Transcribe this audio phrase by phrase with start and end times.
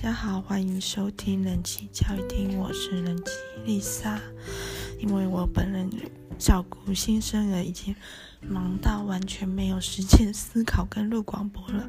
[0.00, 3.32] 大家好，欢迎收听人气教育厅，我是人气
[3.64, 4.20] 丽莎。
[5.00, 5.90] 因为我本人
[6.38, 7.94] 照顾新生儿已经
[8.40, 11.88] 忙到完全没有时间思考跟录广播了，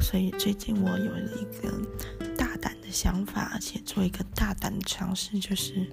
[0.00, 1.70] 所以最近我有了一个
[2.36, 5.88] 大胆的想法，而且做一个大胆的尝试，就是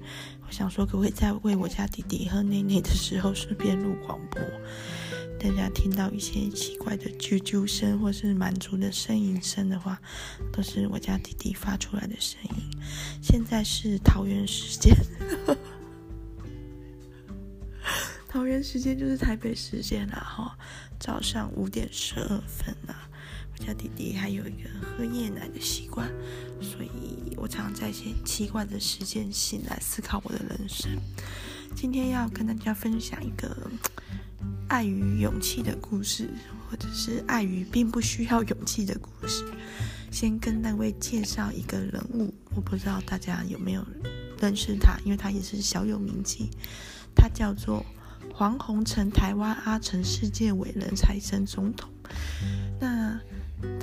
[0.47, 4.41] 我想说，可不可以在喂我家弟弟喝奶奶的时候顺便录广播？
[5.41, 9.99] 大家听到一些奇怪的啾啾声，或是满足的呻吟声的话，
[10.53, 12.79] 都是我家弟弟发出来的声音。
[13.23, 14.95] 现在是桃园时间，
[18.29, 20.55] 桃园时间就是台北时间了哈，
[20.99, 22.95] 早上五点十二分了。
[23.51, 26.07] 我家弟弟还有一个喝夜奶的习惯，
[26.61, 30.91] 所以我常常在一些奇怪的时间醒来思考我的人生。
[31.75, 33.71] 今天要跟大家分享一个。
[34.71, 36.29] 爱与勇气的故事，
[36.69, 39.43] 或者是爱与并不需要勇气的故事。
[40.09, 43.85] 先跟那位介绍一个人物，我不知道大家有没有
[44.39, 46.49] 认识他，因为他也是小有名气。
[47.13, 47.85] 他叫做
[48.33, 51.89] 黄宏成，台湾阿成世界伟人财神总统。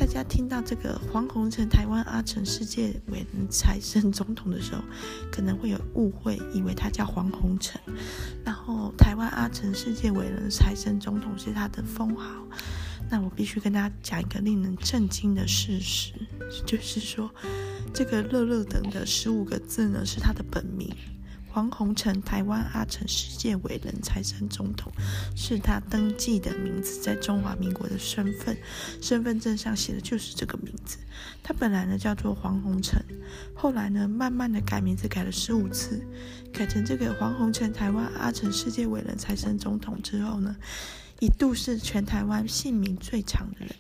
[0.09, 4.83] 大家听到这个黄宏成台湾阿成世界伟人财神总统的时候，
[5.31, 7.79] 可能会有误会，以为他叫黄宏成。
[8.43, 12.43] 然后台湾阿成世界伟人财神总统是他的封号。
[13.11, 16.15] 那我必须跟大家讲一个令人震惊的事实，
[16.65, 17.31] 就是说
[17.93, 20.91] 这个乐乐等的十五个字呢，是他的本名。
[21.51, 24.93] 黄宏成，台湾阿成世界伟人财神总统，
[25.35, 28.57] 是他登记的名字，在中华民国的身份
[29.01, 30.99] 身份证上写的就是这个名字。
[31.43, 33.03] 他本来呢叫做黄宏成，
[33.55, 36.07] 后来呢慢慢的改名字，改了十五次，
[36.53, 40.55] 改成这个黄宏成，台湾阿成世界伟人财神总统之后呢，
[41.21, 43.75] 一度是全台湾姓名最长的人。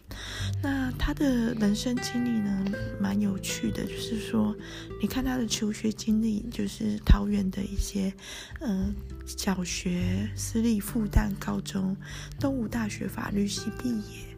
[0.60, 2.64] 那他的人生经历呢，
[3.00, 4.56] 蛮有趣的，就是说，
[5.00, 8.12] 你看他的求学经历，就是桃园的一些，
[8.58, 8.92] 呃，
[9.24, 11.96] 小学、私立复旦高中、
[12.40, 14.36] 东吴大学法律系毕业，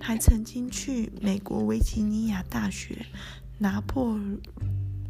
[0.00, 3.04] 还曾经去美国维吉尼亚大学、
[3.58, 4.18] 拿破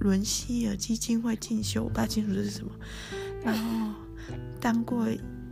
[0.01, 2.73] 仑希尔基金会进修，我不太清楚这是什么，
[3.45, 3.95] 然后
[4.61, 5.07] 当过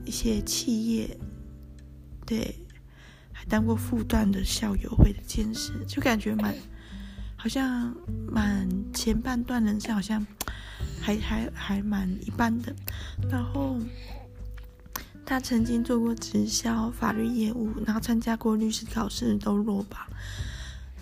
[0.04, 1.16] 一些企业。
[2.28, 2.54] 对，
[3.32, 6.54] 还当过复旦的校友会的监事，就感觉蛮，
[7.36, 7.96] 好像
[8.30, 10.26] 蛮前半段人生好像
[11.00, 12.76] 还还还蛮一般的。
[13.30, 13.78] 然后
[15.24, 20.06] 他曾经做过直销、法律业务，然后参加过律师考试都落榜。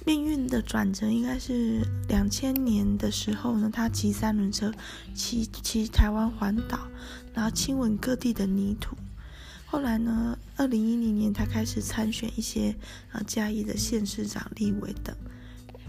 [0.05, 4.73] 命运的转折应该是两千年的时候呢，他骑三轮车
[5.13, 6.79] 骑骑台湾环岛，
[7.35, 8.97] 然后亲吻各地的泥土。
[9.65, 12.75] 后来呢，二零一零年他开始参选一些
[13.13, 15.15] 啊嘉义的县市长、立委等，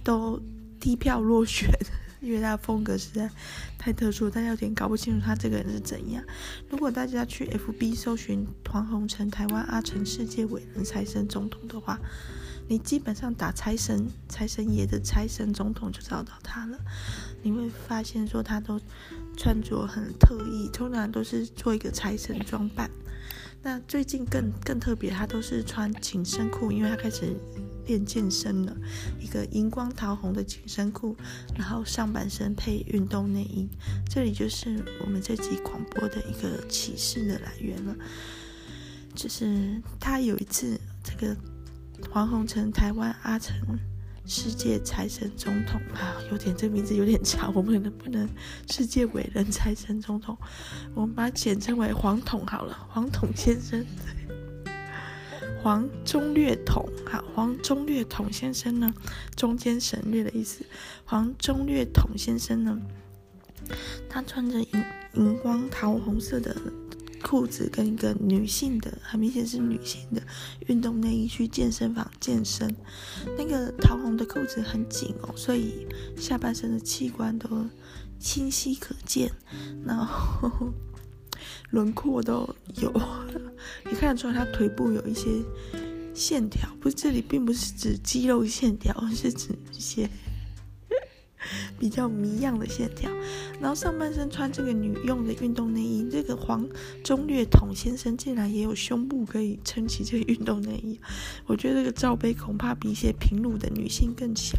[0.03, 0.41] 都
[0.79, 1.69] 低票落选，
[2.21, 3.29] 因为他的风格实在
[3.77, 6.23] 太特殊，大家有点搞不清楚他这个人是怎样。
[6.69, 11.97] 如果大家去 FB 搜寻黄宏成台湾阿成世界伟人财神总统的话，
[12.67, 16.77] 你基本上打财神财神爷的财神总统就找到他了。
[17.41, 18.77] 你会发现说他都
[19.37, 22.91] 穿着很特意，通常都是做一个财神装扮。
[23.67, 27.35] 那最近更更特别，他都是穿紧身裤，因为他开始
[27.85, 28.73] 练健身了。
[29.19, 31.17] 一个荧光桃红的紧身裤，
[31.53, 33.67] 然后上半身配运动内衣。
[34.09, 37.93] 这里就是我们这集广播的一个启示的来源了。
[39.13, 41.35] 就是他有一次，这个
[42.09, 43.53] 黄宏成台湾阿成。
[44.27, 48.27] 世界财神总统啊，有点这名字有点长，我们可能不能
[48.69, 50.37] 世界伟人财神总统？
[50.93, 53.85] 我们把简称为黄统好了，黄统先生，
[55.63, 58.93] 黄中略统，好，黄中略统先生呢，
[59.37, 60.65] 中间省略的意思。
[61.05, 62.81] 黄中略统先生呢，
[64.09, 66.53] 他穿着荧荧光桃红色的。
[67.23, 70.21] 裤子跟一个女性的，很明显是女性的
[70.67, 72.75] 运动内衣去健身房健身，
[73.37, 77.65] 那个桃红的裤子很紧哦，所以下半身的器官都
[78.19, 79.31] 清晰可见，
[79.85, 80.73] 然后
[81.71, 82.91] 轮廓都有，
[83.89, 85.29] 你看得出来他腿部有一些
[86.13, 90.09] 线条，不是这里并不是指肌肉线条，是指一些。
[91.79, 93.09] 比较谜样的线条，
[93.59, 96.67] 然后上半身穿这个女用的运动内衣，这个黄
[97.03, 100.99] 中略统先生竟然也有胸部可以撑起这个运动内衣，
[101.45, 104.57] 我觉得这个罩杯恐怕比一些平乳的女性更小，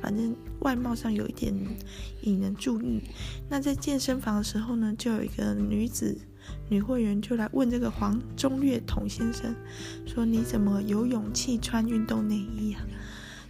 [0.00, 1.54] 反正外貌上有一点
[2.22, 3.00] 引人注意。
[3.48, 6.16] 那在健身房的时候呢，就有一个女子
[6.68, 9.54] 女会员就来问这个黄中略统先生，
[10.06, 12.80] 说你怎么有勇气穿运动内衣啊？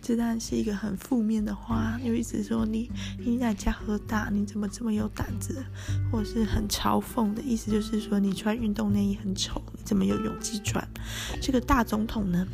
[0.01, 5.63] 这当然是一个很负面的话，就一直说你你在家喝大，你怎么这么有胆子，
[6.11, 10.87] 或者是很嘲讽的意思，就是说你穿运动内衣很丑，你怎么有勇气穿？
[11.43, 12.47] 这个大总统呢，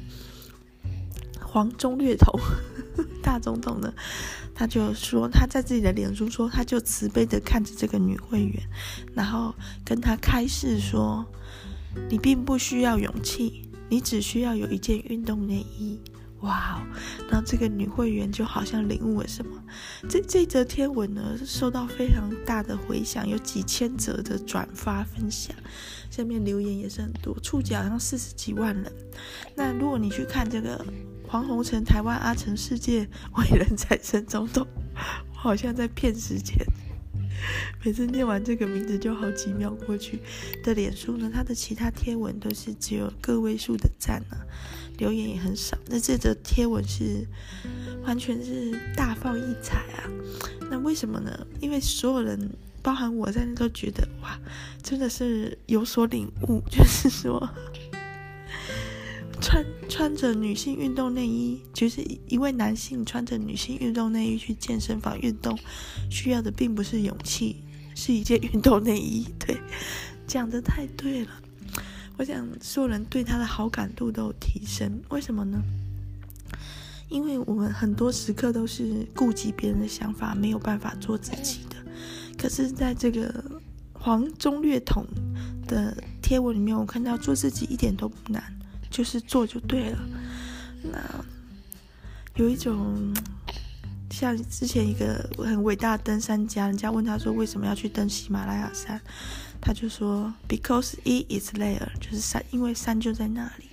[1.41, 2.41] 黄中略统，
[3.23, 3.93] 大总统呢，
[4.55, 8.63] 他就说他在自己的脸书说，他就慈悲的看着这个女会员，
[9.15, 9.55] 然后
[9.85, 11.25] 跟他开示说，
[12.11, 13.61] 你并不需要勇气。
[13.91, 16.01] 你只需要有一件运动内衣，
[16.45, 16.87] 哇哦！
[17.31, 19.61] 然后这个女会员就好像领悟了什么。
[20.09, 25.55] 这这则贴文呢，受到非常大的回响，有几千则的转发分享，
[26.11, 28.93] 下面留言也是很多，触及好像四十几万人。
[29.57, 30.85] 那如果你去看这个
[31.27, 34.67] 黄宏成台湾阿成世界伟人产生总统，
[35.33, 36.57] 我好像在骗时间。
[37.85, 40.21] 每次念完这个名字就好几秒过去
[40.63, 44.37] 的脸书呢，他的其他贴文都是只有个位数的赞啊，
[44.99, 45.77] 留言也很少。
[45.87, 47.27] 那这则贴文是
[48.05, 50.11] 完全是大放异彩啊！
[50.71, 51.47] 那为什么呢？
[51.61, 52.51] 因为所有人，
[52.83, 54.39] 包含我在内，都觉得哇，
[54.83, 57.49] 真的是有所领悟，就是说。
[59.41, 59.63] 穿
[59.95, 65.57] 穿着女性运动内衣，就是一位男性穿着女性运动内衣去健身房运动，
[66.11, 67.63] 需要的并不是勇气，
[67.95, 69.25] 是一件运动内衣。
[69.39, 69.57] 对，
[70.27, 71.31] 讲的太对了。
[72.17, 75.01] 我想所有人对他的好感度都有提升。
[75.11, 75.63] 为什么呢？
[77.09, 81.77] 因为我们很多时刻都是顾及别人的想法，没有办法做自己的。
[82.37, 83.33] 可是，在这个
[83.93, 85.07] 黄中略统
[85.69, 88.43] 的贴文里面，我看到做自己一点都不难。
[88.95, 89.99] 就是做就对了。
[90.85, 91.01] 那
[92.37, 93.13] 有一种
[94.09, 99.01] 像之前一个很伟大的登山家，人家问他说为什么要去登喜马拉雅山，
[99.61, 103.65] 他就说 Because it is there，就是山，因为山就在那里。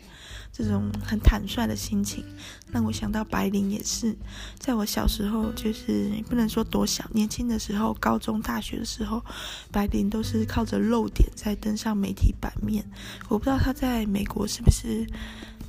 [0.51, 2.23] 这种很坦率的心情，
[2.71, 4.15] 让我想到白灵也是。
[4.59, 9.23] 在我小时候，就是不能说多小，年轻的时候，高中、大学的时候，
[9.71, 12.85] 白灵都是靠着露点在登上媒体版面。
[13.29, 15.07] 我不知道他在美国是不是。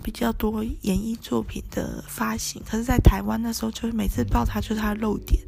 [0.04, 5.40] 比较多演艺作品的发行，可是，在台湾那时候，就是每次报他就是他露点，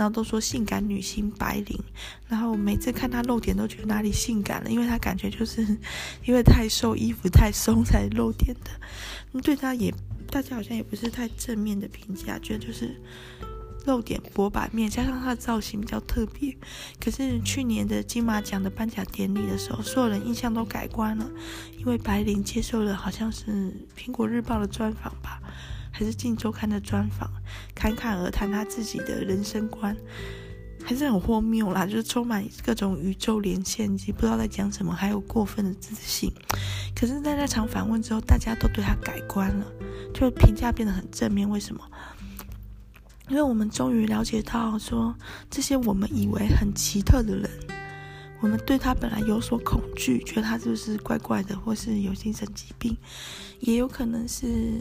[0.00, 1.78] 然后都说性感女星白灵，
[2.26, 5.60] 然后每次看她露点都觉得哪里性感了，因为她感觉就是
[6.24, 9.40] 因为太瘦，衣服太松才露点的。
[9.42, 9.92] 对她也，
[10.30, 12.98] 大家好像也不是太正面的评价，觉得就是。
[13.86, 16.54] 露点薄板面，加上她的造型比较特别。
[17.02, 21.30] 可是去年的金马奖的颁奖典礼的时候，所有人印象都改观了，
[21.78, 25.40] 因为白灵接受了好像是苹果日报的专访吧，
[25.90, 27.30] 还是镜周刊的专访，
[27.74, 29.96] 侃侃而谈他自己的人生观，
[30.84, 36.32] 还是很荒谬啦，就是充满各种宇宙连线机，不知道在讲什么，还有过分的自信。
[36.94, 39.66] 可是，在那场访问之后，大家都对他改观了，
[40.14, 41.48] 就评价变得很正面。
[41.48, 41.82] 为什么？
[43.28, 45.14] 因为我们终于了解到，说
[45.50, 47.50] 这些我们以为很奇特的人，
[48.40, 52.96] 我们对他本来有所恐惧，觉得他是不是怪怪的，或是有精神疾病，
[53.60, 54.80] 也有可能是。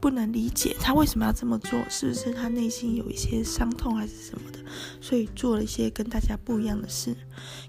[0.00, 4.58] 不能理解他为什么要这么做，是不是他内心有一些伤痛还是什么的，
[5.00, 7.16] 所以做了一些跟大家不一样的事。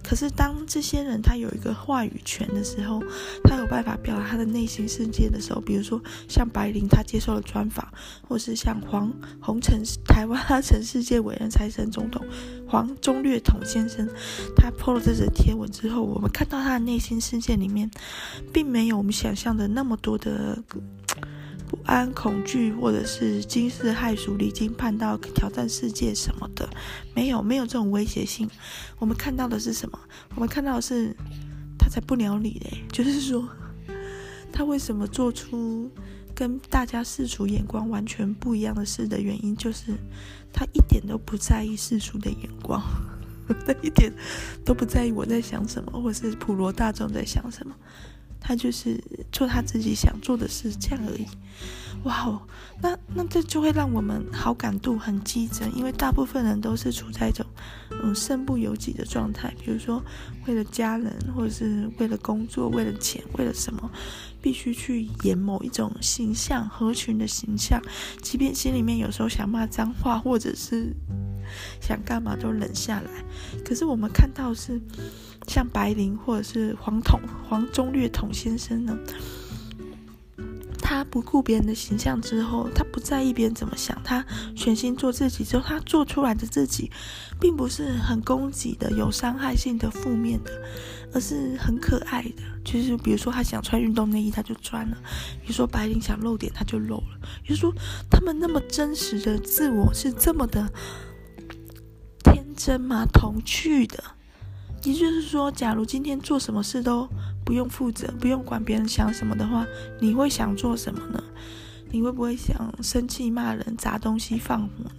[0.04, 3.02] 可是当这些人他有一个话语权的时候，
[3.44, 7.88] 他有办法表达他的内心世界的时候，比如说像白灵他接受了专访，
[8.28, 12.24] 或是像黄宏成台湾阿成世界伟人财神总统
[12.68, 14.08] 黄中略统先生，
[14.56, 17.90] 他 PO 了这则贴文之后，我们看到他的内心世界里面，
[18.54, 20.64] 并没有我们想象的那么多的。
[21.70, 26.68] 不安、恐惧，或者是惊世骇俗、离经叛道、挑战世界什么的，
[27.14, 28.50] 没有，没有这种威胁性。
[28.98, 30.00] 我们看到的是什么？
[30.34, 31.16] 我们看到的是
[31.78, 32.84] 他才不鸟你嘞！
[32.92, 33.48] 就是说，
[34.52, 35.92] 他为什么做出
[36.34, 39.94] 跟大家世俗眼光完全不一样的事的原因，就是
[40.52, 42.82] 他一点都不在意世俗的眼光，
[43.68, 44.12] 他一点
[44.66, 47.76] 都不在意我在想什么，或是普罗大众在想什么。
[48.40, 51.26] 他就是做他自己想做的事，这样而已。
[52.04, 52.42] 哇哦，
[52.82, 57.46] 那那这就会让我们好感度很激增，因为大部分人都是处在一种
[57.92, 60.02] 嗯身不由己的状态，比如说
[60.48, 63.92] 为了家人，或者是为了工作，为了钱，为了什么，
[64.42, 67.82] 必须去演某一种形象，合群的形象，
[68.22, 70.96] 即便心里面有时候想骂脏话，或者是
[71.82, 73.10] 想干嘛都忍下来。
[73.66, 74.82] 可是我们看到是。
[75.50, 78.98] 像白灵或者是黄统黄中略统先生呢，
[80.82, 84.26] 他不顾别人的形象之后，他不在意别人怎么想，他
[84.56, 86.92] 全心做自己之后，他做出来的自己，
[87.40, 90.52] 并不是很攻击的、有伤害性的、负面的，
[91.14, 92.44] 而是很可爱的。
[92.64, 94.98] 就是比如说，他想穿运动内衣，他就穿了；
[95.42, 97.20] 比如说白领想露点，他就露了。
[97.44, 97.74] 比如说，
[98.10, 100.72] 他们那么真实的自我是这么的
[102.24, 103.06] 天真吗？
[103.12, 104.04] 童趣的。
[104.84, 107.08] 也就是说，假如今天做什么事都
[107.44, 109.66] 不用负责，不用管别人想什么的话，
[110.00, 111.22] 你会想做什么呢？
[111.92, 114.92] 你会不会想生气、骂人、砸东西、放火呢？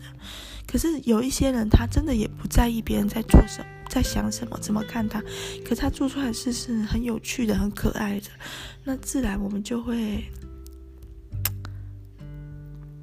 [0.66, 5.22] 可是有一些人，他真的也不在意别人在做什么、在想什么、怎么看他，
[5.64, 8.26] 可他做出来的事是很有趣的、很可爱的，
[8.84, 10.24] 那自然我们就会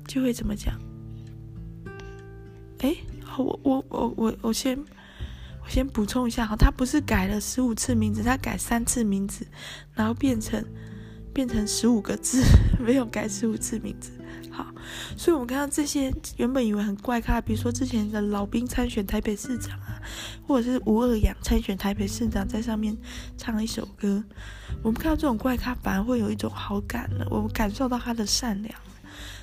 [0.06, 0.80] 就会怎么讲？
[2.80, 4.78] 哎，好，我我我我我先。
[5.68, 9.46] 我先补充一下哈，他不是改了十五次名字，他改三次名字，
[9.94, 10.64] 然后变成
[11.34, 12.42] 变成十五个字，
[12.80, 14.12] 没有改十五次名字。
[14.50, 14.74] 好，
[15.18, 20.02] 所以我们看到这些原本以为很怪咖，比如说之前的老兵参选台北市长啊，
[20.48, 22.98] 或者是吴二阳参选台北市长，在上面
[23.38, 24.24] 唱了一首歌，
[24.82, 28.74] 我们看到这种怪咖反而会有一种好感了，我们感受到他的善良，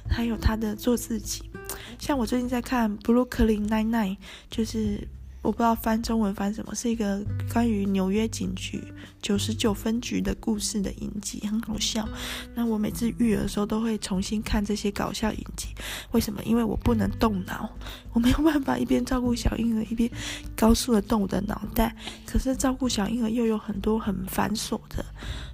[0.09, 1.51] 还有他的做自己。
[1.99, 4.17] 像我最近在看《Brooklyn Nine-Nine》，
[4.49, 5.07] 就是。
[5.45, 7.23] 我不知道翻中文翻什么，是一个
[7.53, 8.83] 关于纽约警局
[9.21, 12.09] 九十九分局的故事的影集，很好笑。
[12.55, 15.69] 那我每次育儿的时候都会重新看这些搞笑影集，
[16.13, 16.43] 为什么？
[16.45, 17.71] 因为我不能动脑，
[18.15, 20.11] 我没有办法一边照顾小婴儿一边
[20.57, 21.95] 高速的动我的脑袋。
[22.25, 25.05] 可是照顾小婴儿又有很多很繁琐的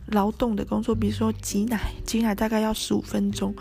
[0.07, 3.53] 劳动的工作，比如说挤奶，挤奶大概要十五分钟。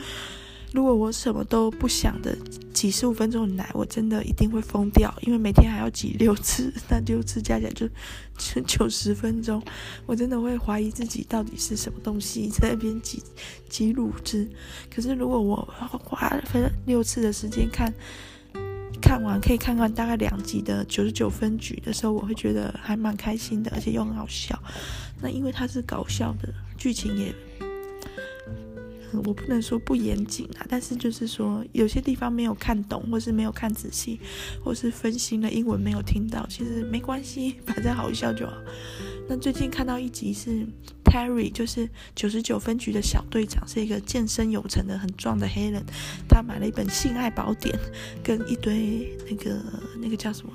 [0.72, 2.38] 如果我什么都不想的
[2.72, 7.88] 挤十五分钟的奶，我真的一定会疯掉，因为每天还要挤六次，那六次加起来就
[8.38, 9.62] 就九十分钟，
[10.06, 13.24] 我真的会怀疑自己到底是什么东西在那边挤
[13.68, 14.48] 挤乳汁。
[14.94, 15.56] 可是如果我
[16.04, 17.92] 花分六次的时间看，
[19.02, 24.58] 看完可以看完大概两集的九十九分局的时候，我会觉得还蛮开心的，而且又很好笑。
[25.20, 27.34] 那因为它是搞笑的，剧情也。
[29.24, 34.20] 我不能说不严谨啊，但是就是说有些地方没有看懂，或是没有看仔细，
[34.64, 38.54] 或是分心了英文没有听到，其实没关系，反正好笑就好。
[39.28, 40.66] 那最近看到一集是
[41.04, 45.84] Terry，就是九十九分局的小队长，是一个健身有成的很壮的黑人，
[46.28, 47.78] 他买了一本性爱宝典，
[48.24, 49.62] 跟一堆那个
[50.02, 50.54] 那个叫什么？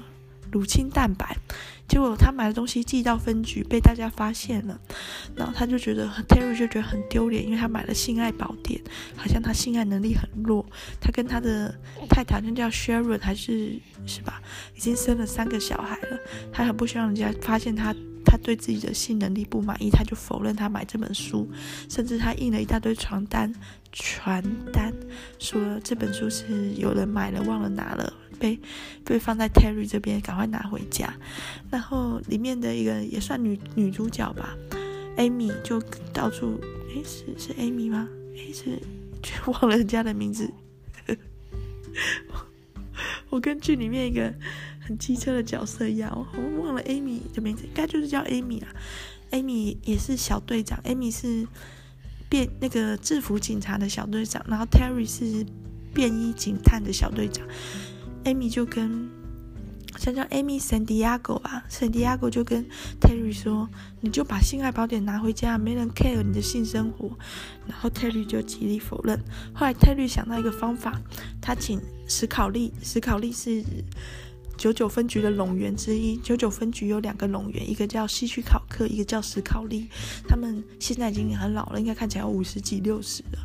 [0.51, 1.37] 乳清蛋白，
[1.87, 4.81] 结果他买的东西寄到分局被大家发现了，
[5.37, 8.81] 然后他就觉得 Terry 就觉得很丢脸，因为他买了性爱宝典，
[9.17, 10.65] 好像他性爱能力很弱。
[11.01, 11.75] 他跟他的
[12.09, 14.43] 太太好像叫 Sharon 还是是吧，
[14.75, 16.19] 已经生了三个小孩了，
[16.53, 21.49] 他很不希望人家发现他他对自己的性能力不满意，他就否认他买这本书，
[21.89, 23.55] 甚至他印了一大堆传单
[23.93, 24.93] 传单，
[25.39, 28.13] 说这本书是有人买了忘了拿了。
[28.37, 28.59] 被
[29.05, 31.15] 被放在 Terry 这边，赶快拿回家。
[31.75, 34.57] 然后里面的一个也算女女主角吧
[35.17, 36.61] ，Amy 就到处，
[36.95, 38.09] 诶，是是 Amy 吗？
[38.37, 38.79] 诶，是，
[39.21, 40.49] 却忘了人家的名字。
[43.29, 44.33] 我跟剧里面一个
[44.79, 48.69] 很机车的角色一样，我忘了 Amy 的名字，应该就是叫 Amy 啦。
[49.33, 51.45] Amy 也是小队长，Amy 是
[52.29, 55.45] 变那个制服警察的小队长，然后 Terry 是
[55.93, 57.45] 便衣警探的小队长。
[58.23, 59.11] Amy 就跟，
[60.05, 62.63] 想叫 Amy San Diego 吧，San Diego 就跟
[63.01, 63.67] Terry 说
[64.03, 67.17] ：“你就把性爱宝典拿回家，没人 care 你的性生活。”
[67.67, 69.19] 然后 Terry 就极力否认。
[69.55, 71.01] 后来 Terry 想到一个方法，
[71.41, 73.65] 他请史考利，史考利是
[74.57, 76.17] 九九分局的拢员之一。
[76.17, 79.89] 九九分局有两个拢员，一个叫西区考克，一个叫史考利。
[80.29, 83.39] 他们现在已经很老了，应该看起来有五十几、六十了。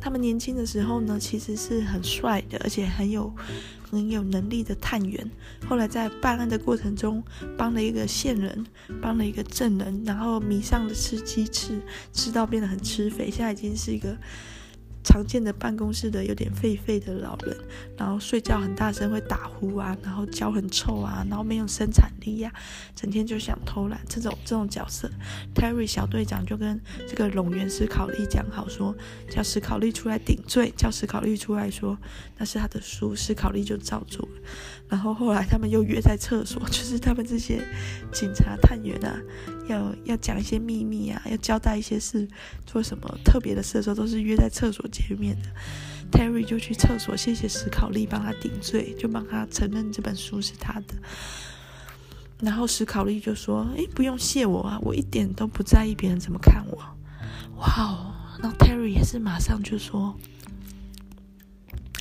[0.00, 3.32] 他们年轻的时候呢，其实是很帅的，而且很有。
[3.90, 5.28] 很有能力的探员，
[5.68, 7.20] 后来在办案的过程中，
[7.58, 8.64] 帮了一个线人，
[9.02, 14.16] 帮了一个证人，然后迷上了吃鸡翅，吃到变得很吃肥，现在已经是一个。
[15.02, 17.56] 常见的办公室的有点废废的老人，
[17.96, 22.60] 然后睡觉很大声，会打呼啊，然后脚很臭啊，然后没有生产力呀、啊，
[22.94, 24.00] 整天就想偷懒。
[24.08, 25.10] 这种这种角色
[25.54, 28.94] ，Terry 小队长就跟这个拢员史考利讲好说，
[29.30, 31.96] 叫史考利出来顶罪，叫史考利出来说
[32.36, 34.42] 那是他的书，史考利就照做了。
[34.90, 37.64] 然后后来他们又约在厕所， 就是他们这些
[38.12, 39.16] 警察探员啊。
[39.68, 42.26] 要要讲一些秘密啊，要交代一些事，
[42.66, 45.48] 做什么特别的事的时候，都是约在厕所见面的。
[46.10, 50.96] Terry 就去厕所，谢谢史考利帮他顶罪，就帮他承认这本书是他的。
[52.40, 56.78] 然后史考利就说：“诶，不用谢我啊，我一点都不在意别人怎么看我。”
[57.60, 60.18] 哇哦，然后 Terry 也是马上就说：“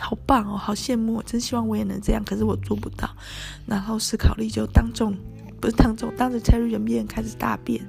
[0.10, 3.08] 好棒哦，好羡慕，我真希望我也能这样，可是我做不到。”
[3.68, 5.16] 然后斯考利就当众
[5.62, 7.80] 不是当众当着 Terry 的面开始大便，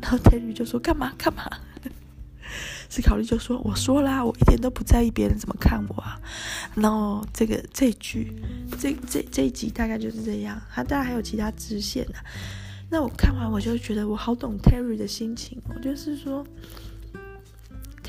[0.00, 1.50] 然后 Terry 就说：“干嘛干嘛？”
[2.88, 6.16] 斯考利就说：“我说啦，我一点都不在意别人怎么看我啊。”
[6.76, 8.32] 然后这个这句，
[8.78, 10.62] 这这这一集大概就是这样。
[10.72, 12.22] 他当然还有其他支线、啊。
[12.88, 15.60] 那我看完我就觉得我好懂 Terry 的心情。
[15.74, 16.46] 我就是说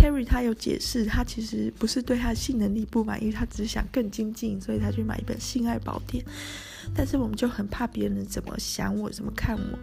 [0.05, 6.23] ，Terry 他有解释，他其实不是对他的性能力不满意，他只想更精进，所以他去买一本性爱宝典。
[6.93, 9.79] 但是我们就很怕别人怎么想我，怎么看我。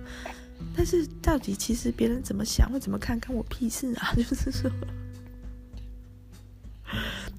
[0.77, 4.13] 但是到底其实别人怎么想或怎么看，关我屁事啊！
[4.15, 4.71] 就是说，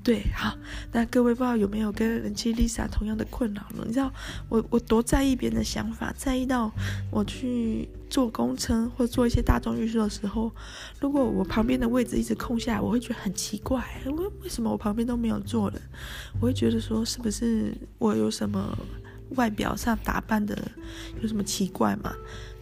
[0.04, 0.58] 对，好，
[0.92, 3.86] 那各位不知道有没有跟人妻 Lisa 同样的困扰呢？
[3.88, 4.12] 你知道
[4.50, 6.70] 我我多在意别人的想法，在意到
[7.10, 10.52] 我去坐公车或坐一些大众运输的时候，
[11.00, 14.12] 如果我旁边的位置一直空下来，我会觉得很奇怪，为
[14.44, 15.82] 为什么我旁边都没有坐人？
[16.40, 18.78] 我会觉得说，是不是我有什么
[19.30, 20.56] 外表上打扮的
[21.24, 22.14] 有什么奇怪嘛？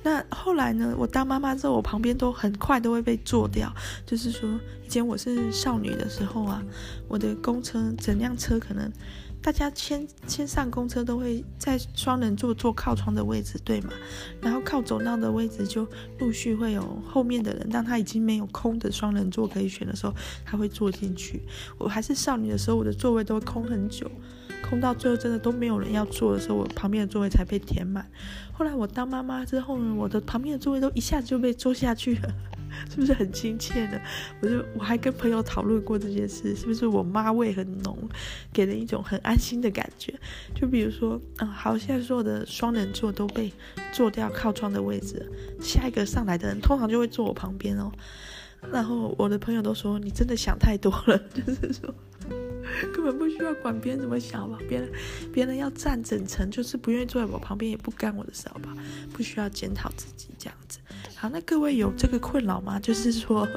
[0.03, 0.95] 那后来呢？
[0.97, 3.69] 我当妈妈之后，我旁边都很快都会被坐掉。
[4.05, 4.49] 就是说，
[4.85, 6.63] 以前我是少女的时候啊，
[7.09, 8.89] 我的公车整辆车可能
[9.41, 13.89] 大家先先上公车都会在双人座坐靠窗的位置，对吗？
[14.39, 15.87] 然后靠走道的位置就
[16.19, 20.13] 陆续会有后面的人，当他已经没有空的双人座可以选的时候，
[20.45, 21.41] 他会坐进去。
[21.79, 24.09] 我还是少女的时候，我的座位都会空很久。
[24.69, 28.07] 空到最后真的都没有人要坐的时候，我旁边的座位才被填满。
[28.53, 32.33] 后来我当妈妈之后呢，我的旁边的座位都一下子就被坐下去了，
[32.89, 33.99] 是不是很亲切呢？
[34.41, 37.97] 我就我还跟朋友讨论过这件事，是不是我妈味很浓，
[38.53, 40.13] 给人一种很安心的感觉？
[40.55, 43.51] 就比如说，嗯，好，现在所有的双人座都被
[43.91, 47.91] 坐掉靠窗的位置，下一个上来的人通常就会坐我旁边哦。
[48.71, 51.93] 然后我的朋友都说，你真的想太多了， 就是说。
[52.93, 54.89] 根本不需要管别人怎么想吧，别人
[55.33, 58.73] 别人要站整层，就是不愿意坐在我旁边，也不干我的事，好吧？
[59.11, 60.79] 不需要检讨自己这样子。
[61.21, 62.79] 好，那各位有这个困扰吗？
[62.79, 63.47] 就是说，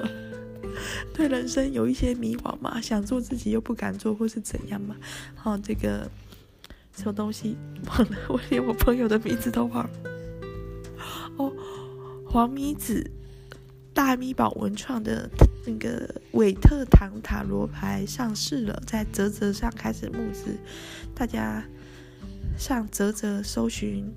[1.15, 2.79] 对人生有一些迷惘吗？
[2.79, 4.95] 想做自己又不敢做，或是怎样吗？
[5.35, 6.07] 好，这个
[6.95, 9.91] 什么东西忘了，我连我朋友的名字都忘了。
[11.39, 11.51] 哦，
[12.27, 13.11] 黄米子。
[13.95, 15.31] 大咪宝文创的
[15.65, 20.59] 那个韦特堂塔罗牌上市了，在泽泽上开始募资，
[21.15, 21.65] 大家
[22.59, 24.13] 上泽泽搜寻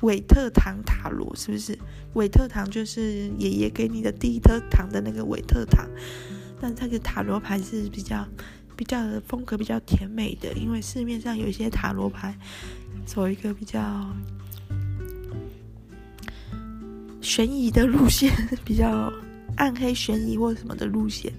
[0.00, 1.78] 韦特堂塔罗，是不是？
[2.14, 5.88] 韦特堂就是爷爷给你的第一颗糖的那个韦特堂，
[6.60, 8.26] 但这个塔罗牌是比较
[8.76, 12.36] 比较风格比较甜美的，因为市面上有一些塔罗牌
[13.04, 14.06] 走一个比较。
[17.22, 18.32] 悬疑的路线
[18.64, 19.12] 比较
[19.60, 21.30] 暗黑悬疑或什么的路线，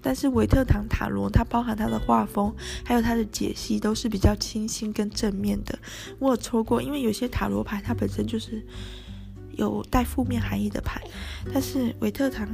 [0.00, 5.76] 但是韦特唐塔罗它包含它的画风，还有它的解析都是比较清新跟正面的。
[6.20, 8.64] 我有抽过，因为有些塔罗牌它本身就是
[9.56, 11.02] 有带负面含义的牌，
[11.52, 12.48] 但是韦特唐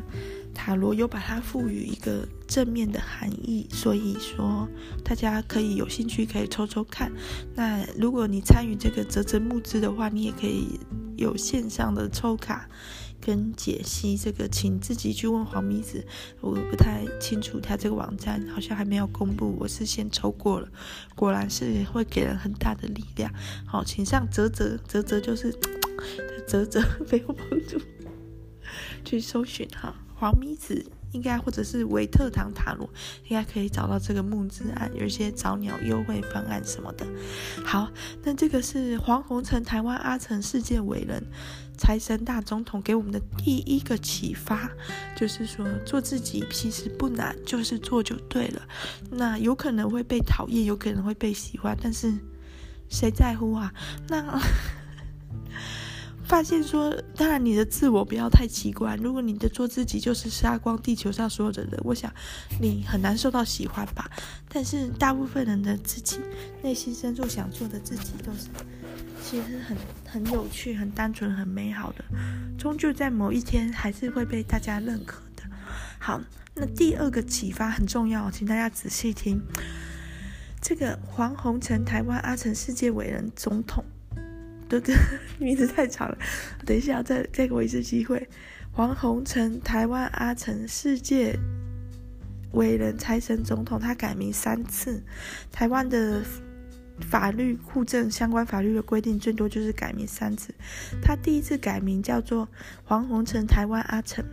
[0.54, 4.66] 塔罗有把它赋予一个正面的含义，所以说
[5.04, 7.12] 大家可以有兴趣可以抽抽看。
[7.54, 10.80] 那如果你参与这个啧啧募资的话，你也可以。
[11.16, 12.66] 有线上的抽卡
[13.20, 16.04] 跟解析，这个请自己去问黄米子，
[16.40, 19.56] 我不太清楚他这个网站好像还没有公布。
[19.58, 20.68] 我是先抽过了，
[21.14, 23.32] 果然是会给人很大的力量。
[23.66, 25.54] 好，请上泽泽泽泽就是
[26.46, 26.80] 泽泽
[27.10, 27.80] 没有帮助，
[29.04, 30.84] 去搜寻哈黄米子。
[31.12, 32.88] 应该或者是维特堂塔罗，
[33.24, 37.04] 应该可以找到这个木之案，有一些早鸟优惠方案什么的。
[37.64, 37.90] 好，
[38.22, 41.20] 那这个是黄宏成台湾阿成世界伟人
[41.80, 44.70] 财神大总统给我们的第一个启发，
[45.16, 48.60] 就是说做自己其实不难，就是做就对了。
[49.10, 52.12] 那有可能会被讨厌，有可能会被喜欢，但是
[52.90, 53.72] 谁在乎啊？
[54.08, 54.38] 那。
[56.30, 58.94] 发现说，当然你的自我不要太奇怪。
[58.94, 62.08] 如果你的做自己就是杀光地球上所有的人，我想
[62.60, 64.08] 你很难受到喜欢吧。
[64.48, 66.20] 但是大部分人的自己
[66.62, 68.46] 内心深处想做的自己，都是
[69.20, 72.04] 其实很很有趣、很单纯、很美好的。
[72.56, 75.42] 终究在某一天还是会被大家认可的。
[75.98, 76.20] 好，
[76.54, 79.42] 那第二个启发很重要，请大家仔细听。
[80.62, 83.84] 这个黄宏成台湾阿成世界伟人总统。
[84.70, 84.94] 这这
[85.38, 86.16] 名字太长了，
[86.64, 88.28] 等一下再再给我一次机会。
[88.72, 91.36] 黄宏成，台湾阿成，世界
[92.52, 95.02] 伟人财神总统，他改名三次。
[95.50, 96.22] 台湾的
[97.00, 100.54] 法律户政相关法律的规定，最多就是改名三次。
[101.02, 102.48] 他第一次改名叫做
[102.84, 104.24] 黄宏成，台湾阿成。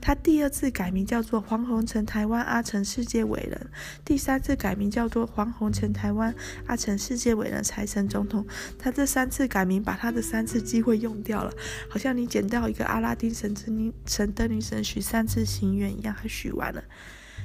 [0.00, 3.70] 他第二次改名叫做黄宏成台湾阿成世界伟人，
[4.04, 6.34] 第三次改名叫做黄宏成台湾
[6.66, 8.46] 阿成世界伟人财神总统。
[8.78, 11.52] 他这三次改名，把他的三次机会用掉了，
[11.88, 16.82] 好像你捡到一个阿拉丁神灯神灯女神许三次心愿一样，他许完了。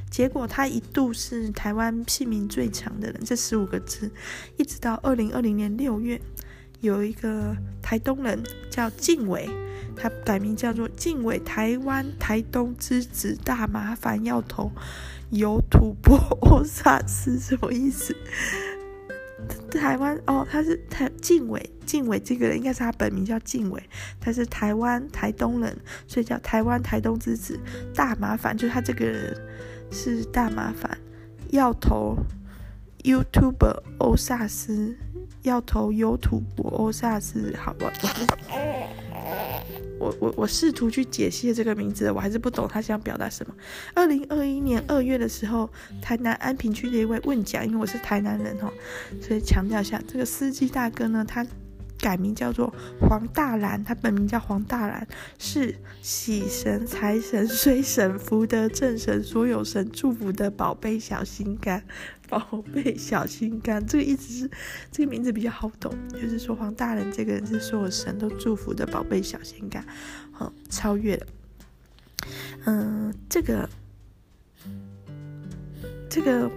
[0.10, 4.12] 结果他一度是台湾姓名最长的人，这十五个字，
[4.58, 6.22] 一直到二零二零年六月，
[6.82, 9.50] 有一个台东人叫晋伟，
[9.96, 14.72] 他改名叫做晋伟台湾台东之子，大麻烦要投
[15.30, 18.16] 有土博欧 萨斯，什么意思？
[19.72, 23.82] 台湾哦，他是台晋伟，晋伟这个人应该是他本名叫晋伟，
[24.20, 27.60] 他是台湾台东人，所以叫台湾台东之子，
[27.96, 29.36] 大麻烦就是他这个人。
[29.94, 30.98] 是大麻烦，
[31.50, 32.16] 要投
[33.04, 34.96] YouTuber 欧萨斯，
[35.44, 37.92] 要投有土博欧萨斯，好吧？
[40.00, 43.56] 我我我试图去解析这个名字，我还是不懂他想表达什么。
[43.94, 45.70] 二零二一年二月的时候，
[46.02, 48.72] 台南安平区的一位问讲，因为我是台南人哦，
[49.22, 51.46] 所以强调一下，这个司机大哥呢，他。
[52.02, 61.84] 改名叫做黄大兰，他本名叫黄大兰，是喜神、财神、衰神、福德正神、所有神祝福的宝贝小心肝。
[62.28, 64.50] 宝贝小心肝，这个意思是
[64.90, 69.86] 这个名字比较好懂，就是说黄大人这个人是所有神都祝福的宝贝小心肝。
[70.32, 71.28] 好，超越了。
[72.66, 73.70] 嗯，这个，
[76.10, 76.50] 这个。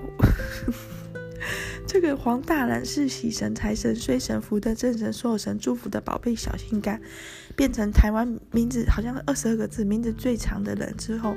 [1.86, 7.00] 这个黄大兰是喜神、财神、衰神、福德正神、所有神祝福的宝贝小心肝，
[7.54, 11.36] 变成台湾名字好像二十二个字名字最长的人之后，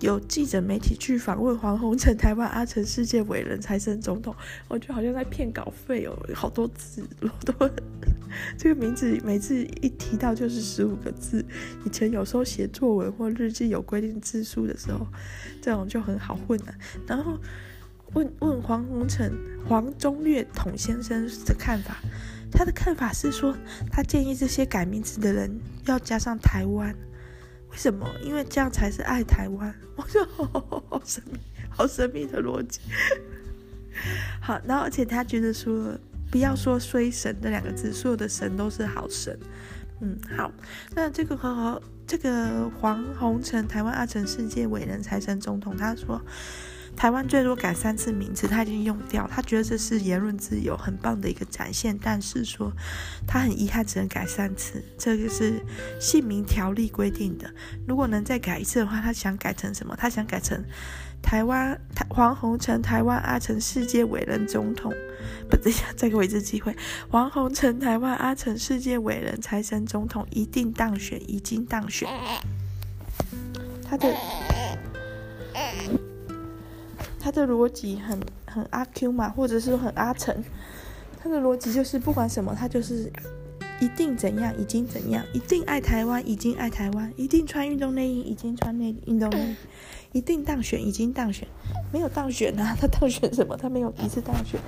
[0.00, 4.34] 有记者媒体去访问黄宏成台湾阿成世界伟人财神总统，
[4.68, 7.70] 我觉得好像在骗稿费哦，好多字，好多
[8.56, 11.44] 这个名字每次一提到就是十五个字，
[11.84, 15.06] 以前有时候写作文或日记有规定字数的时候，
[15.60, 16.74] 这种就很好混了，
[17.06, 17.38] 然后。
[18.14, 19.32] 问问黄宏成、
[19.66, 21.96] 黄忠略统先生的看法，
[22.50, 23.56] 他的看法是说，
[23.90, 25.50] 他建议这些改名字的人
[25.86, 26.94] 要加上台湾，
[27.70, 28.06] 为什么？
[28.22, 29.74] 因为这样才是爱台湾。
[29.96, 30.26] 我说
[30.90, 31.38] 好，神秘，
[31.70, 32.80] 好神秘的逻辑。
[34.40, 35.98] 好，然后而且他觉得说，
[36.30, 39.38] 不要说衰神这两个字，所有的神都是好神。
[40.00, 40.52] 嗯，好，
[40.94, 46.20] 那这个和和这个黄宏成台湾阿成世界伟人财神总统，他说。
[46.94, 49.28] 台湾最多改三次名字，他已经用掉。
[49.28, 52.72] 他觉得这是言论自由很棒的一个展现，但是说
[53.26, 55.60] 他很遗憾只能改三次，这个是
[55.98, 57.52] 姓名条例规定的。
[57.88, 59.96] 如果能再改一次的话，他想改成什么？
[59.96, 60.62] 他想改成
[61.20, 64.92] 台湾台黄鸿诚台湾阿成世界伟人总统，
[65.50, 66.76] 不，等一下再给我一次机会。
[67.08, 72.08] 黄鸿诚 台湾阿成世界伟人财神总统一定当选，已经当选。
[73.84, 74.14] 他的。
[77.22, 80.42] 他的逻辑很很阿 Q 嘛，或者是说很阿成，
[81.22, 83.10] 他的逻辑就是不管什么，他就是
[83.80, 91.46] 一定怎样，已经怎样，一定爱台湾，已经爱台湾，一定穿运动内衣，已经穿内运动内衣，一定当选，已经当选，
[91.92, 93.56] 没有当选啊，他当选什么？
[93.56, 94.58] 他没有一次当选，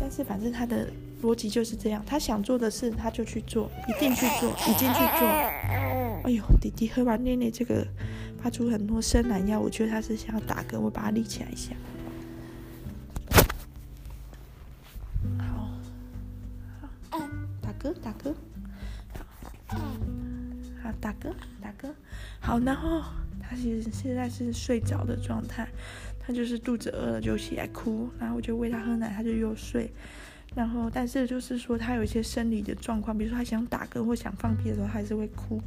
[0.00, 0.88] 但是反正他的
[1.22, 5.28] 逻辑就是这样，他想做的事他就去做，一定去做，已经去做。
[6.24, 7.86] 哎呦，弟弟喝完奶奶这个。
[8.42, 11.72] 发出很多伸懒腰，我觉得他是想要打嗝，我把他立起来一下。
[15.38, 15.70] 好，
[17.10, 17.20] 好，
[17.60, 18.34] 打嗝，打嗝，
[19.68, 19.78] 好，
[20.82, 21.92] 好，打嗝，打嗝，
[22.40, 23.00] 好，然后
[23.40, 25.68] 他其实现在是睡着的状态，
[26.18, 29.88] 他就是肚子饿了就起来哭，然后我就喂他喝奶，他就又睡，
[30.56, 35.62] 然后但是就是说他有一些生理的状况，比如说他想打嗝或想放屁的时候，他还是会哭。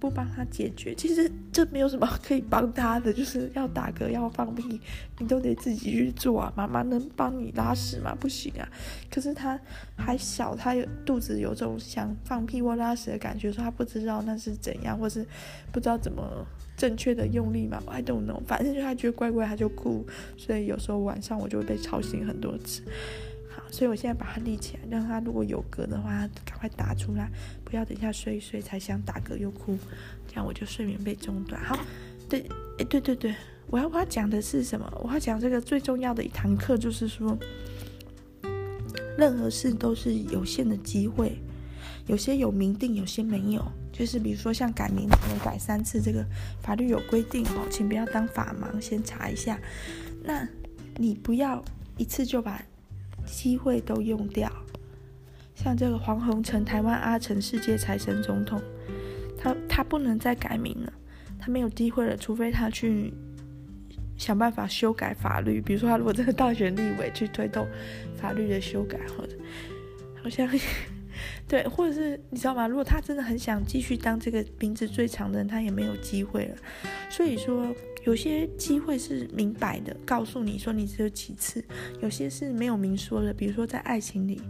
[0.00, 4.80] 不帮他解决，其实这没有什么可以帮他的，就是要打嗝、要放屁，
[5.18, 6.52] 你都得自己去做啊。
[6.56, 8.14] 妈妈能帮你拉屎吗？
[8.18, 8.68] 不行啊。
[9.10, 9.58] 可是他
[9.96, 15.26] 还小，他有肚子有种想放屁或拉屎的感觉，说他不知道那是怎样，或是
[15.72, 17.82] 不知道怎么正确的用力嘛。
[17.86, 20.06] I don't know，反正就他觉得怪怪，他就哭。
[20.36, 22.82] 所以有时候晚上我就会被吵醒很多次。
[23.70, 27.30] 所以我现在把它立起来，让他如果有嗝的话，赶快打出来，
[27.64, 29.78] 不要等一下睡一睡才想打嗝又哭，
[30.26, 31.62] 这样我就睡眠被中断。
[31.62, 31.78] 好，
[32.28, 32.40] 对，
[32.78, 33.34] 哎，对对对，
[33.66, 34.90] 我要我要讲的是什么？
[35.04, 37.36] 我要讲这个最重要的一堂课，就是说，
[39.18, 41.36] 任何事都是有限的机会，
[42.06, 43.62] 有些有明定，有些没有。
[43.92, 46.24] 就是比如说像改名，可能改三次，这个
[46.62, 49.58] 法律有规定哦，请不要当法盲，先查一下。
[50.22, 50.48] 那
[50.96, 51.62] 你不要
[51.96, 52.62] 一次就把。
[53.28, 54.50] 机会都用掉，
[55.54, 58.60] 像这个黄宏成台湾阿成世界财神总统，
[59.38, 60.92] 他他不能再改名了，
[61.38, 63.10] 他他没有机会了，除非他去
[64.18, 67.66] 想办法修改法律，比如说他如果真的当选立委去推动
[68.14, 69.34] 法律的修改，或者
[70.22, 70.46] 好像
[71.48, 72.68] 对，或者是你知道吗？
[72.68, 76.56] 如果他真的很想继续当这个名字最长的人，他也没有机会了。
[77.08, 77.66] 所以说，
[78.08, 81.60] 有些机会是明摆的，告诉你说你只有几次；
[82.00, 84.40] 有些是没有明说的，比如说在爱情里，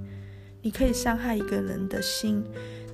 [0.62, 2.40] 你可以伤害一个人的心。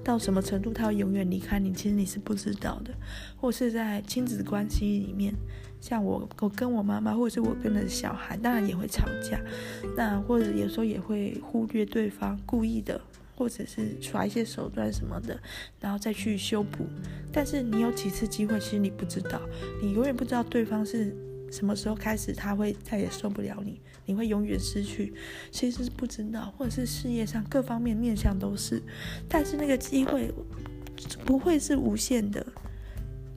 [0.03, 1.71] 到什么程度，他会永远离开你？
[1.71, 2.95] 其实你是不知道的，
[3.37, 5.35] 或是在亲子关系里面，
[5.83, 9.39] 像我，我跟我妈妈，或者是我跟的小孩，当然也会吵架，
[9.95, 12.99] 那或者有时候也会忽略对方，故意的，
[13.45, 15.39] 或者是耍一些手段什么的，
[15.79, 16.87] 然后再去修补。
[17.31, 19.39] 但是你有几次机会，其实你不知道，
[19.83, 21.15] 你永远不知道对方是。
[21.51, 23.81] 什么时候开始他会再也受不了你？
[24.07, 25.15] 你会永远失去？
[25.53, 28.83] 其实是不知道，或者是事业上各方面面向都是，
[29.29, 30.35] 但是那个机会
[31.25, 32.45] 不会是无限的。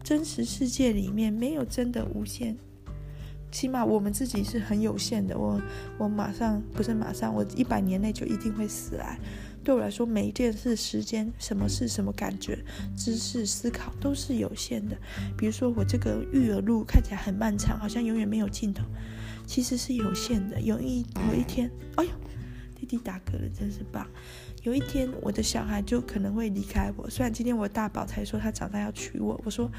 [0.04, 2.58] 真实世界里面没有真的无限，
[3.52, 5.38] 起码我们自己是很有限的。
[5.38, 5.62] 我
[6.00, 9.20] 我马上不是马上，我一百年内就一定会死来。
[9.64, 12.58] 对我来说，每一件事、时间、什么事、什么感觉、
[12.96, 14.98] 知识、思考都是有限的。
[15.38, 18.86] 比如说，我这个育儿路看起来很漫长，好像永远没有尽头，
[19.46, 20.62] 其实是有限的。
[20.62, 22.10] 有一有一天，哎呦，
[22.76, 24.08] 弟弟打嗝了，真是棒。
[24.64, 27.10] 有一天，我的小孩就可能会离开我。
[27.10, 29.72] 虽然今天我大宝才说他长大要娶我，我说，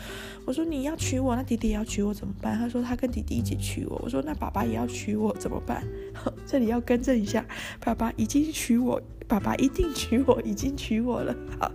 [0.46, 2.56] 我说你要娶我，那弟弟也要娶我怎么办？
[2.58, 4.00] 他说他跟弟弟一起娶我。
[4.02, 5.82] 我说那爸爸也要娶我怎么办？
[6.46, 7.44] 这里要更正一下，
[7.80, 11.36] 爸爸已经娶我，爸爸一定娶我，已经娶我了。
[11.60, 11.70] 好，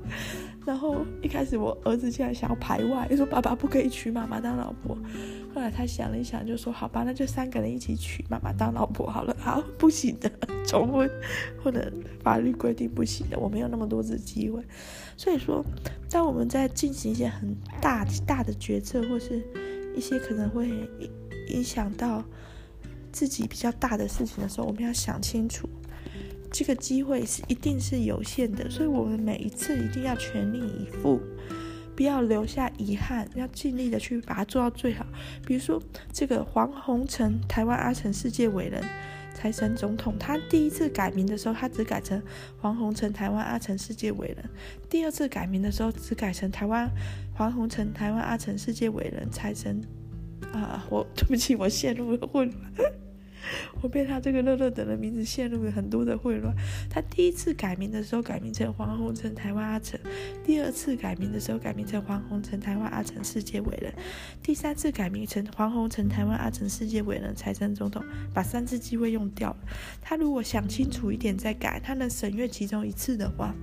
[0.65, 4.97] 然后一开始我儿子竟然想要排外，说爸爸不可以娶妈妈当老婆。
[5.53, 9.35] 后来他想了一想，就说：“好吧，那就三个人一起娶妈妈当老婆好了。
[9.39, 10.31] ”好，不行的，
[10.65, 11.07] 重婚
[11.63, 14.63] 或者法律规定不行的，我没有那么多次机会。
[15.15, 15.63] 所以说，
[16.09, 19.43] 当我们在进行一些很大大的决策，或是
[19.95, 20.67] 一些可能会
[21.49, 22.23] 影响到
[23.11, 25.69] 自己比较大的事情的时候，我们要想清楚，
[26.53, 31.19] 这个机会是一定是有限的，所以我们每一次一定要全力以赴。
[31.95, 35.05] 不要留下遗憾，要尽力的去把它做到最好。
[35.45, 38.83] 比如说，这个黄宏成，台湾阿成世界伟人，
[39.35, 42.21] 财神总统，他第一次改名的时候，他只改成
[42.59, 44.43] 黄宏成，台湾阿成世界伟人；
[44.89, 46.89] 第二次改名的时候，只改成台湾
[47.33, 49.81] 黄宏成，台湾阿成世界伟人，财神。
[50.51, 52.93] 啊，我对不起，我陷入了混乱。
[53.81, 56.55] 我被他这个乐乐等的名字陷入了很多的混乱。
[56.89, 59.99] 他第一次改名的时候改名成黄宏成台湾阿成，
[60.43, 63.93] 第二次改名的时候改名成黄宏成台湾阿成世界伟人，
[64.41, 68.03] 第三次改名成黄宏成台湾阿成世界伟人财政总统，
[68.33, 69.57] 把三次机会用掉了。
[70.01, 73.53] 他如果想清楚一点再改，他能省略其中一次的话，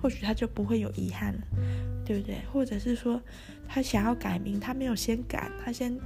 [0.00, 1.40] 或许他就不会有遗憾了，
[2.04, 2.38] 对不对？
[2.52, 3.20] 或者是说
[3.68, 5.98] 他想要改名，他没有先改，他先。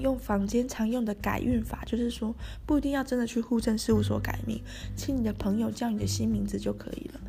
[0.00, 2.34] 用坊间常用的改运法，就是说
[2.66, 4.60] 不一定要真的去户政事务所改名，
[4.96, 7.20] 请你的朋友叫你的新名字就可以了。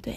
[0.00, 0.16] 对，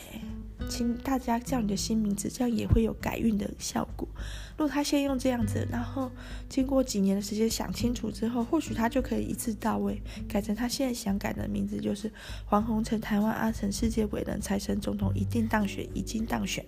[0.69, 4.07] 请大家叫你的新名字，这样也会有改运的效果。
[4.55, 6.11] 如果他先用这样子，然后
[6.47, 12.11] 经过几年的时间想清楚之后，或许他就可以一次到位改成他现在想改的名字，就是
[12.45, 16.63] 黄宏成台湾阿成世界伟人财神总统一定当选，已经当选。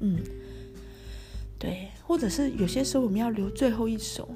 [0.00, 0.22] 嗯，
[1.58, 4.26] 对，或者是有些时候我们要留最后一手。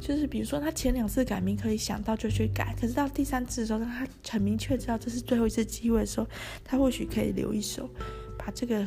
[0.00, 6.26] 就是比如说，他前两次改名可以想到就去改，可是到第三次的时候，当他很明确知道这是最后一次机会的时候，
[6.64, 7.90] 他或许可以留一手，
[8.38, 8.86] 把这个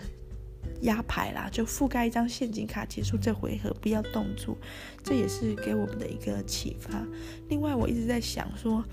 [0.81, 4.57] 压牌啦，就覆盖一张陷阱卡，结束这回合，不要动作。
[5.03, 7.05] 这也是给我们的一个启发。
[7.49, 8.83] 另外，我一直在想说，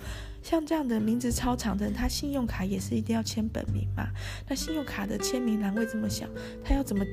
[0.43, 4.09] 像这样的名字超长的人，他信用卡也是一定要签本名嘛？
[4.49, 6.27] 那信用卡的签名栏位这么小，
[6.65, 7.05] 他要怎么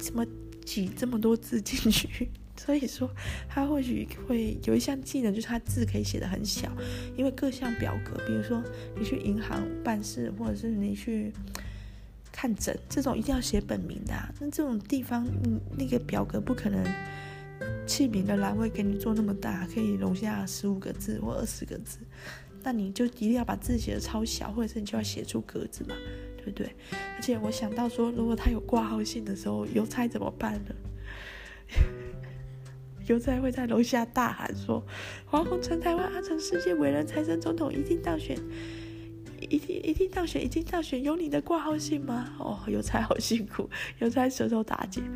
[0.00, 0.24] 怎么
[0.64, 2.30] 挤这么多字进去？
[2.56, 3.08] 所以说，
[3.48, 6.70] 他或许会有一项技能，就是他字可以写得很小，
[7.16, 8.62] 因为各项表格，比如说
[8.98, 11.32] 你去银行办事，或者是你去
[12.32, 14.32] 看诊，这种一定要写本名的啊。
[14.40, 16.82] 那这种地方，嗯，那个表格不可能
[17.86, 21.98] 器名的栏位给你做那么大，可以容下十五个字或二十个字，
[22.62, 25.94] 那你就一定要把字写得超小，或者是你就要写出格子嘛，
[26.36, 26.74] 对不对？
[27.16, 30.74] 而且我想到说，如果他有挂号信的时候，邮差怎么办呢？
[33.06, 34.84] 邮差会在楼下大喊说
[35.26, 38.36] ：“黄宏成，台湾阿成世界伟人财神总统一定当选，
[39.40, 43.68] 一定一定当选，一定当选，有你的挂号信吗？”哦，邮差好辛苦，
[44.00, 45.00] 邮差舌头打结。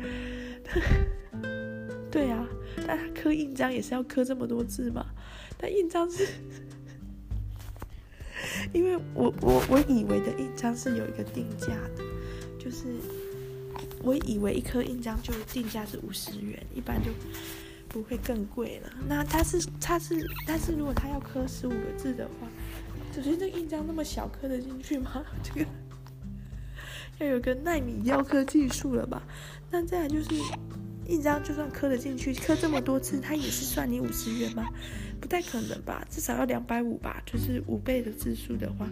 [2.11, 2.47] 对啊，
[2.85, 5.05] 但刻印章也是要刻这么多字嘛？
[5.57, 6.27] 但印章是，
[8.73, 12.03] 因为我我我以为的印章是有一个定价的，
[12.59, 12.87] 就是
[14.03, 17.11] 我以为一颗印章就定价是五十元，一般就
[17.91, 18.89] 不会更贵了。
[19.07, 20.15] 那它是它是，
[20.47, 22.47] 但是如果它要刻十五个字的话，
[23.13, 25.23] 首先这印章那么小，刻得进去吗？
[25.43, 25.67] 这个
[27.19, 29.21] 要有个纳米雕刻技术了吧？
[29.69, 30.29] 那再来就是
[31.07, 34.67] 印章，就算刻得进去，刻这么多次，它也是算你五十元吗？
[35.19, 38.87] 不太可能吧，至少要两百五吧，就是五倍的字数的话，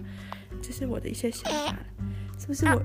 [0.61, 1.75] 这是我的一些想法，
[2.37, 2.83] 是不是我？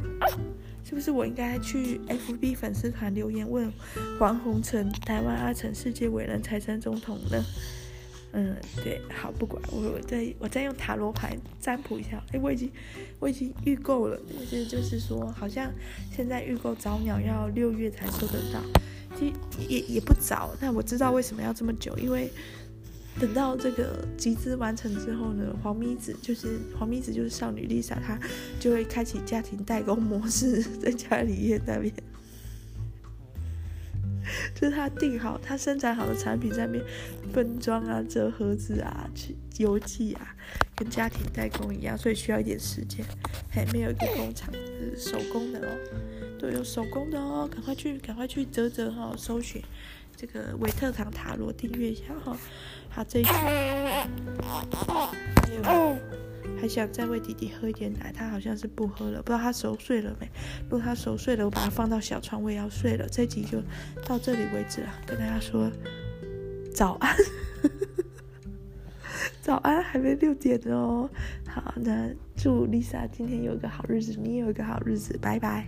[0.85, 3.73] 是不是我应该去 FB 粉丝团留言问
[4.19, 7.43] 黄宏成，台湾阿成世界伟人财神总统呢？
[8.33, 12.23] 嗯，对，好，不管我，我再我再用塔罗牌占卜一下。
[12.33, 12.71] 哎，我已经
[13.19, 14.21] 我已经预购了，
[14.51, 15.73] 就是就是说，好像
[16.11, 18.61] 现在预购早鸟要六月才收得到，
[19.19, 19.33] 其实
[19.69, 20.55] 也也不早。
[20.61, 22.31] 但我知道为什么要这么久，因为。
[23.21, 28.19] 等到这个集资完成之后呢，黄咪子就是黄咪子就是少女 Lisa，她
[28.59, 31.95] 就会开启家庭代工模式，在家里面那边，
[34.55, 36.85] 就是她订好她生产好的产品在那边
[37.33, 40.35] 分装啊、折盒子啊、去邮寄啊，
[40.75, 43.07] 跟家庭代工一样，所以需要一点时间。
[43.49, 45.71] 还没有一个工厂，是手工的哦，
[46.41, 49.63] 都有手工的哦，赶快去，赶快去折折哈，搜寻。
[50.17, 52.37] 这个维特唐塔罗订阅一下哈，
[52.95, 53.51] 好，这一还
[55.75, 55.97] 有
[56.61, 60.31] 还想再喂弟弟喝一点奶，他好像是不喝了，不知道他熟睡了没？
[60.71, 63.07] 如果他熟睡了，我把他放到小床，我也要睡了。
[63.09, 63.61] 这一集就
[64.07, 65.69] 到这里为止了，跟大家说
[66.73, 67.17] 早安，
[69.43, 71.11] 早安，还没六点哦。
[71.47, 75.67] 好，那祝 Lisa 今天有一个好日子，你也有一个好日子，拜拜。